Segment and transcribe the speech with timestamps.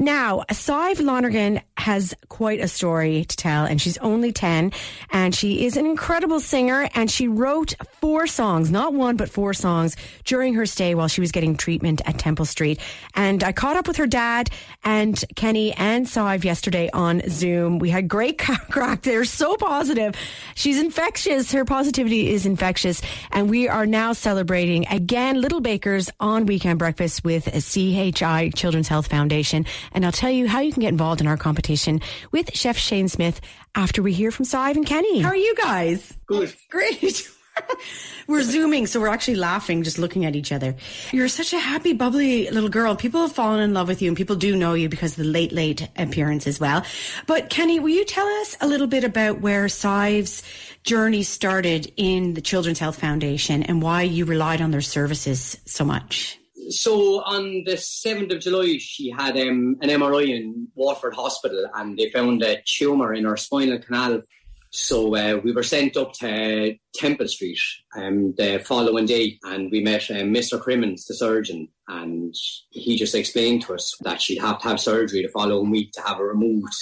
[0.00, 4.70] Now, Sive Lonergan has quite a story to tell, and she's only 10,
[5.10, 9.52] and she is an incredible singer, and she wrote four songs, not one, but four
[9.54, 12.78] songs during her stay while she was getting treatment at Temple Street.
[13.16, 14.50] And I caught up with her dad
[14.84, 17.80] and Kenny and Sive yesterday on Zoom.
[17.80, 18.38] We had great
[18.70, 19.02] crack.
[19.02, 20.14] They're so positive.
[20.54, 21.50] She's infectious.
[21.50, 23.02] Her positivity is infectious.
[23.32, 29.08] And we are now celebrating again Little Bakers on Weekend Breakfast with CHI Children's Health
[29.08, 32.00] Foundation and I'll tell you how you can get involved in our competition
[32.32, 33.40] with Chef Shane Smith
[33.74, 35.20] after we hear from Sive and Kenny.
[35.20, 36.16] How are you guys?
[36.26, 36.54] Good.
[36.70, 37.28] Great.
[38.26, 40.76] we're zooming, so we're actually laughing just looking at each other.
[41.12, 42.96] You're such a happy, bubbly little girl.
[42.96, 45.30] People have fallen in love with you, and people do know you because of the
[45.30, 46.84] late, late appearance as well.
[47.26, 50.42] But Kenny, will you tell us a little bit about where Sive's
[50.84, 55.84] journey started in the Children's Health Foundation and why you relied on their services so
[55.84, 56.38] much?
[56.68, 61.98] So on the 7th of July, she had um, an MRI in Waterford Hospital and
[61.98, 64.22] they found a tumour in her spinal canal.
[64.70, 67.58] So uh, we were sent up to Temple Street
[67.96, 70.60] um, the following day and we met um, Mr.
[70.60, 72.34] Crimmins, the surgeon, and
[72.70, 76.02] he just explained to us that she'd have to have surgery the following week to
[76.02, 76.74] have her removed.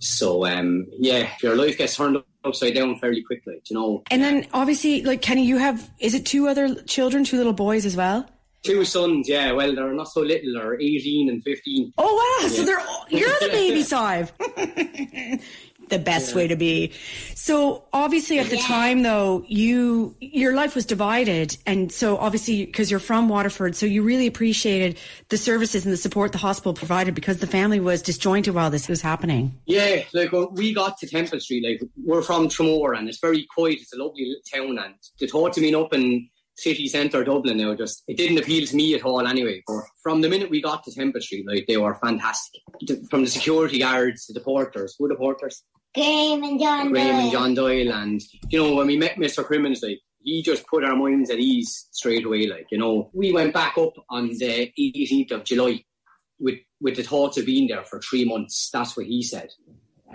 [0.00, 4.02] So um, yeah, your life gets turned upside down fairly quickly, you know.
[4.10, 7.86] And then obviously, like Kenny, you have is it two other children, two little boys
[7.86, 8.28] as well?
[8.64, 9.52] Two sons, yeah.
[9.52, 10.54] Well, they're not so little.
[10.54, 11.92] They're 18 and 15.
[11.98, 12.48] Oh, wow.
[12.48, 12.54] Yeah.
[12.54, 14.32] So they're, you're the baby Sive.
[15.88, 16.36] the best yeah.
[16.36, 16.92] way to be.
[17.34, 18.66] So obviously at the yeah.
[18.66, 21.56] time though, you, your life was divided.
[21.66, 25.96] And so obviously, because you're from Waterford, so you really appreciated the services and the
[25.96, 29.60] support the hospital provided because the family was disjointed while this was happening.
[29.66, 30.04] Yeah.
[30.12, 33.78] Like when we got to Temple Street, like we're from Tramore and it's very quiet.
[33.80, 37.58] It's a lovely little town and the thought to me up in city centre Dublin
[37.58, 39.62] now just it didn't appeal to me at all anyway.
[39.66, 42.62] But from the minute we got to Temple Street, like they were fantastic.
[43.10, 45.62] From the security guards to the porters, who the porters?
[45.94, 47.20] Graham and John Graham Doyle.
[47.20, 49.44] and John Doyle and you know, when we met Mr.
[49.44, 53.10] Crimmins like he just put our minds at ease straight away, like, you know.
[53.12, 55.84] We went back up on the eighteenth of July
[56.40, 58.70] with with the thoughts of being there for three months.
[58.72, 59.50] That's what he said.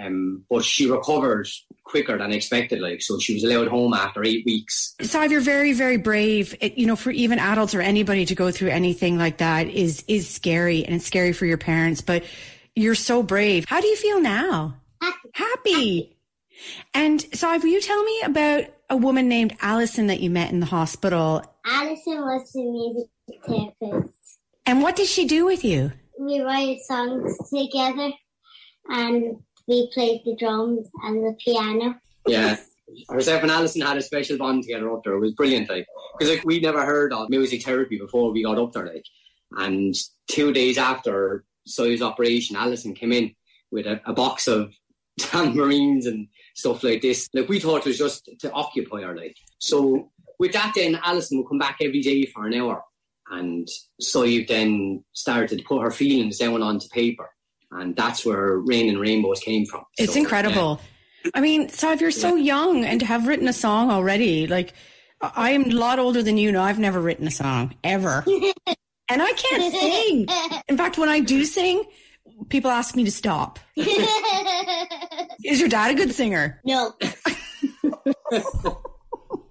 [0.00, 1.48] Um, but she recovered
[1.88, 4.94] quicker than expected, like so she was allowed home after eight weeks.
[5.00, 6.54] So you're very, very brave.
[6.60, 10.04] It, you know, for even adults or anybody to go through anything like that is
[10.06, 12.00] is scary, and it's scary for your parents.
[12.00, 12.24] But
[12.76, 13.64] you're so brave.
[13.66, 14.76] How do you feel now?
[15.00, 15.28] Happy.
[15.34, 16.16] Happy.
[16.94, 20.60] And so, will you tell me about a woman named Alison that you met in
[20.60, 21.42] the hospital?
[21.64, 23.10] Alison was the music
[23.46, 24.38] therapist.
[24.66, 25.92] And what did she do with you?
[26.18, 28.12] We write songs together
[28.88, 29.36] and
[29.68, 32.00] we played the drums and the piano.
[32.26, 32.56] Yeah.
[33.10, 35.12] Herself and Alison had a special bond together up there.
[35.12, 35.86] It was brilliant, like
[36.18, 39.04] because like we'd never heard of music therapy before we got up there, like.
[39.52, 39.94] And
[40.26, 43.34] two days after Sive's operation, Alison came in
[43.70, 44.72] with a, a box of
[45.18, 47.28] tambourines and stuff like this.
[47.34, 49.36] Like we thought it was just to occupy her, like.
[49.58, 52.82] So with that, then Alison would come back every day for an hour,
[53.30, 53.68] and
[54.00, 57.28] Sive then started to put her feelings down onto paper
[57.70, 59.84] and that's where Rain and Rainbows came from.
[59.98, 60.80] It's so, incredible.
[61.24, 61.30] Yeah.
[61.34, 62.44] I mean, so if you're so yeah.
[62.44, 64.72] young and to have written a song already, like
[65.20, 68.24] I am a lot older than you know, I've never written a song ever.
[69.08, 70.26] and I can't sing.
[70.68, 71.84] In fact, when I do sing,
[72.48, 73.58] people ask me to stop.
[73.76, 76.60] Is your dad a good singer?
[76.64, 76.94] No.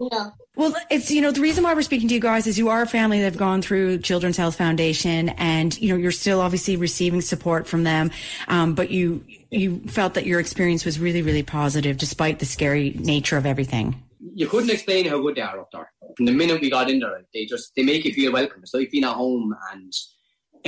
[0.00, 0.32] no.
[0.58, 2.82] Well, it's, you know, the reason why we're speaking to you guys is you are
[2.82, 6.74] a family that have gone through Children's Health Foundation and, you know, you're still obviously
[6.74, 8.10] receiving support from them.
[8.48, 12.90] Um, but you, you felt that your experience was really, really positive despite the scary
[12.98, 14.02] nature of everything.
[14.34, 15.92] You couldn't explain how good they are up there.
[16.16, 18.60] From the minute we got in there, they just, they make you feel welcome.
[18.60, 19.92] It's like being at home and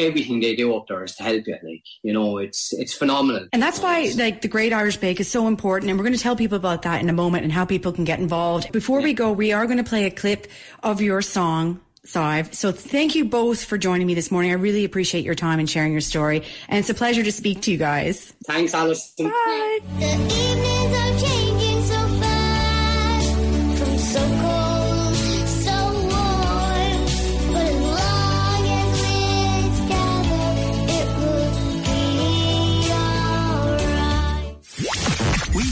[0.01, 1.57] everything they do up there is to help you.
[1.63, 3.47] Like, you know, it's it's phenomenal.
[3.53, 5.91] And that's why like the Great Irish Bake is so important.
[5.91, 8.05] And we're going to tell people about that in a moment and how people can
[8.05, 8.73] get involved.
[8.73, 9.05] Before yeah.
[9.05, 10.47] we go, we are going to play a clip
[10.83, 11.81] of your song.
[12.03, 12.55] Sive.
[12.55, 14.53] So thank you both for joining me this morning.
[14.53, 16.43] I really appreciate your time and sharing your story.
[16.69, 18.33] And it's a pleasure to speak to you guys.
[18.47, 19.29] Thanks, Alison.
[19.29, 20.67] Bye.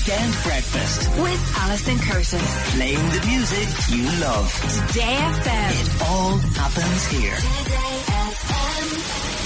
[0.09, 2.75] Weekend Breakfast with Alison Curtis.
[2.75, 4.51] Playing the music you love.
[4.89, 5.83] Today FM.
[5.83, 7.37] It all happens here.
[7.37, 9.38] Today FM.